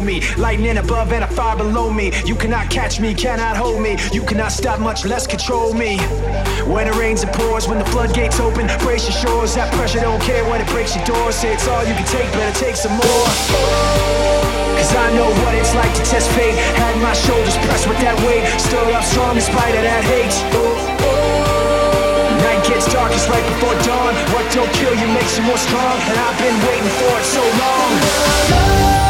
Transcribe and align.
Lightning 0.00 0.78
above 0.78 1.12
and 1.12 1.24
a 1.24 1.26
fire 1.28 1.56
below 1.56 1.92
me. 1.92 2.10
You 2.24 2.34
cannot 2.34 2.70
catch 2.70 2.98
me, 3.00 3.12
cannot 3.12 3.54
hold 3.56 3.82
me. 3.82 3.98
You 4.12 4.22
cannot 4.22 4.50
stop, 4.50 4.80
much 4.80 5.04
less 5.04 5.26
control 5.26 5.74
me. 5.74 5.98
When 6.64 6.88
it 6.88 6.96
rains, 6.96 7.22
it 7.22 7.32
pours. 7.34 7.68
When 7.68 7.78
the 7.78 7.84
floodgates 7.84 8.40
open, 8.40 8.66
brace 8.80 9.04
your 9.04 9.18
shores. 9.20 9.54
That 9.56 9.70
pressure 9.74 10.00
don't 10.00 10.22
care 10.22 10.42
when 10.48 10.62
it 10.62 10.68
breaks 10.68 10.96
your 10.96 11.04
door. 11.04 11.32
Say 11.32 11.52
it's 11.52 11.68
all 11.68 11.84
you 11.84 11.92
can 11.92 12.06
take, 12.06 12.32
better 12.32 12.56
take 12.58 12.76
some 12.76 12.96
more. 12.96 13.28
Cause 14.80 14.96
I 14.96 15.12
know 15.12 15.28
what 15.44 15.54
it's 15.54 15.74
like 15.74 15.92
to 15.92 16.04
test 16.08 16.30
fate. 16.32 16.56
Had 16.80 16.96
my 17.04 17.12
shoulders 17.12 17.56
pressed 17.68 17.86
with 17.86 18.00
that 18.00 18.16
weight. 18.24 18.48
Stood 18.56 18.88
up 18.96 19.04
strong 19.04 19.36
in 19.36 19.44
spite 19.44 19.76
of 19.76 19.84
that 19.84 20.04
hate. 20.08 20.32
Night 22.40 22.64
gets 22.64 22.88
darkest 22.88 23.28
right 23.28 23.44
before 23.52 23.76
dawn. 23.84 24.16
What 24.32 24.48
don't 24.56 24.72
kill 24.80 24.96
you 24.96 25.08
makes 25.12 25.36
you 25.36 25.44
more 25.44 25.60
strong. 25.60 26.00
And 26.08 26.16
I've 26.16 26.38
been 26.40 26.56
waiting 26.64 26.92
for 26.96 27.12
it 27.20 27.26
so 27.28 27.44
long. 27.60 29.09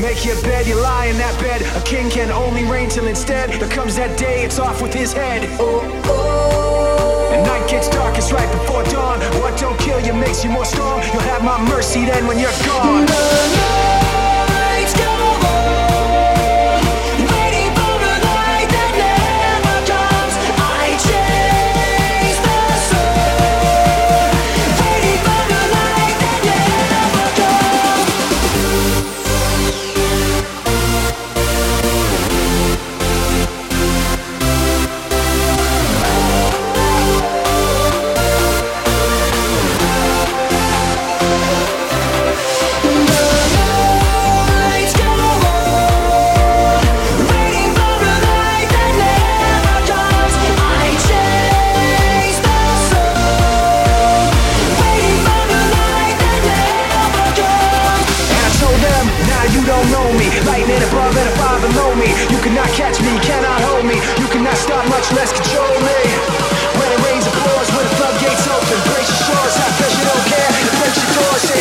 Make 0.00 0.24
your 0.24 0.40
bed, 0.42 0.66
you 0.68 0.76
lie 0.76 1.06
in 1.06 1.16
that 1.18 1.34
bed. 1.40 1.60
A 1.74 1.84
king 1.84 2.08
can 2.08 2.30
only 2.30 2.64
reign 2.64 2.88
till 2.88 3.08
instead 3.08 3.50
there 3.60 3.68
comes 3.68 3.96
that 3.96 4.16
day 4.16 4.44
it's 4.44 4.60
off 4.60 4.80
with 4.80 4.94
his 4.94 5.12
head. 5.12 5.48
Oh, 5.58 5.82
oh. 6.04 7.34
And 7.34 7.44
night 7.44 7.68
gets 7.68 7.88
darkest 7.88 8.30
right 8.30 8.50
before 8.52 8.84
dawn. 8.84 9.18
What 9.42 9.58
don't 9.58 9.78
kill 9.80 10.00
you 10.00 10.12
makes 10.12 10.44
you 10.44 10.50
more 10.50 10.64
strong. 10.64 11.02
You'll 11.12 11.28
have 11.32 11.42
my 11.42 11.60
mercy 11.68 12.04
then 12.04 12.28
when 12.28 12.38
you're 12.38 12.50
gone. 12.64 13.06
No, 13.06 13.12
no. 13.56 13.97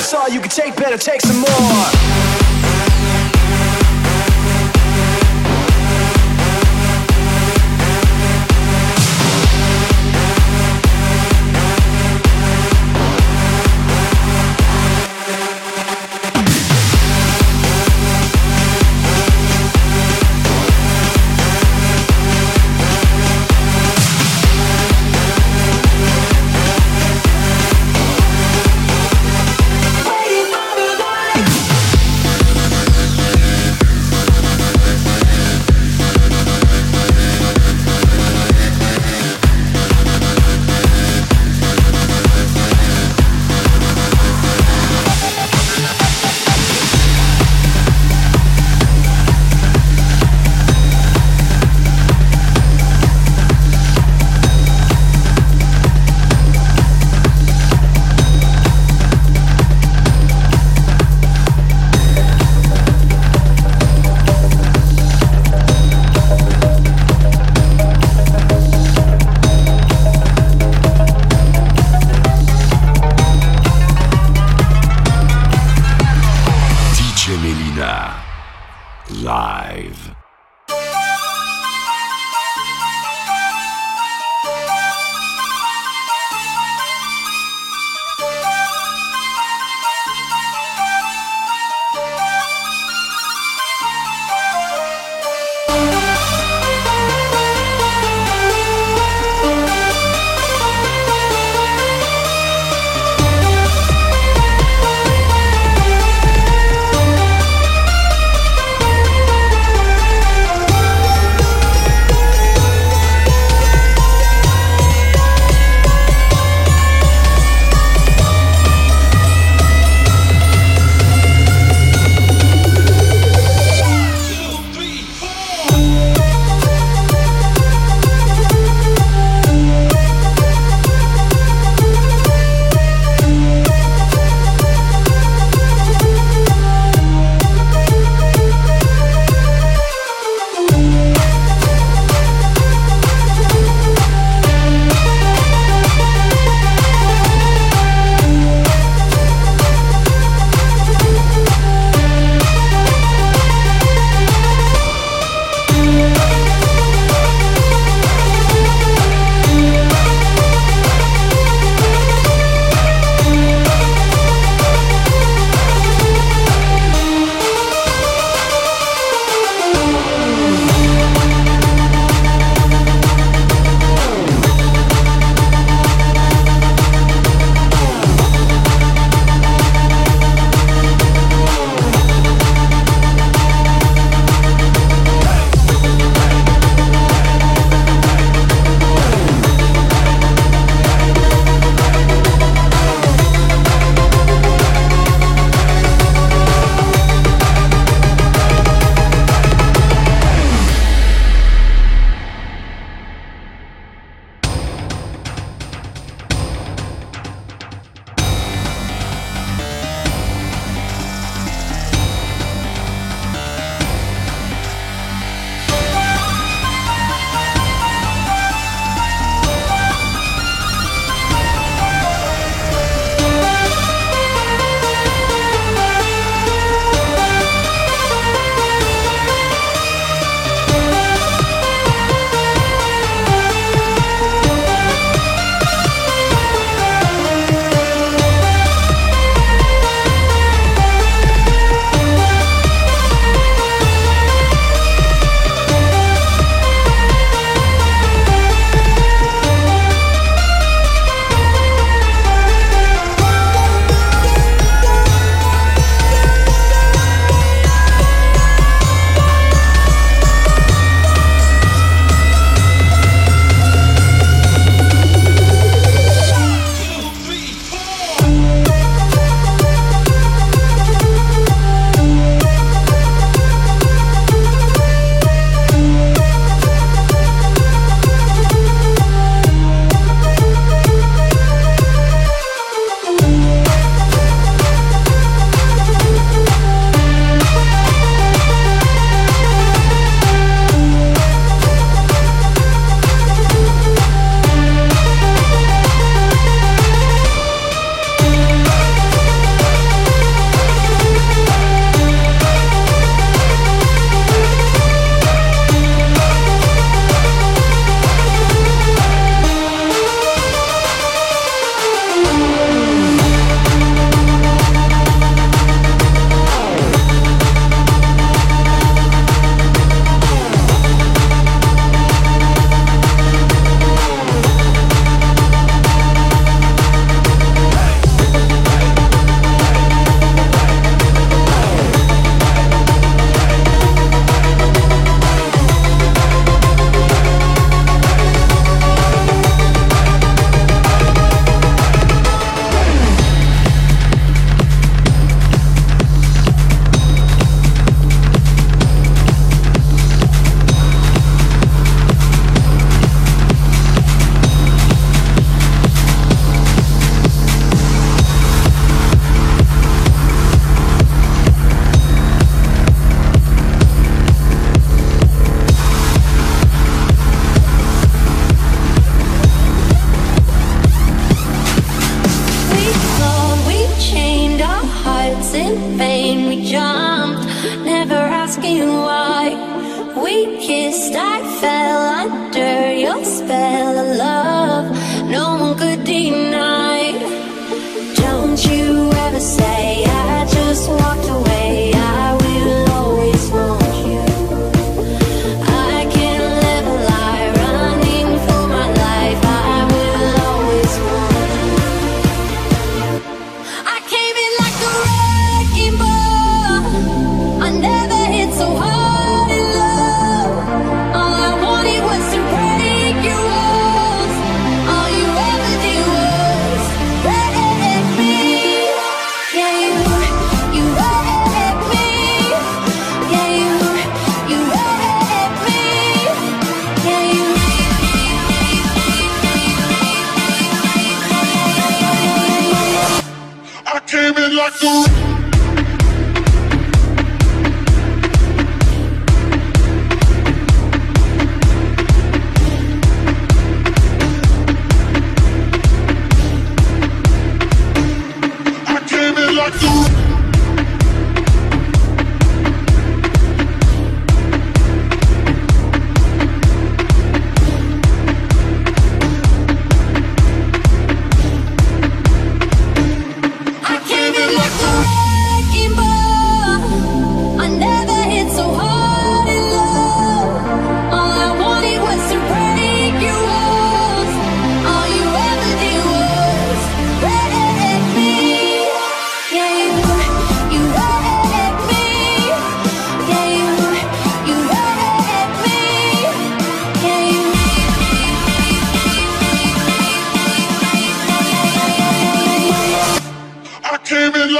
It's 0.07 0.13
all 0.13 0.29
you 0.29 0.39
can 0.39 0.49
take, 0.49 0.75
better 0.77 0.97
take 0.97 1.19
some 1.19 1.39
more. 1.39 2.56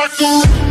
Like 0.08 0.67